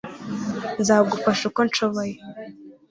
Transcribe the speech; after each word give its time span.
nzagufasha 0.79 1.43
uko 1.49 1.59
nshoboye 1.67 2.15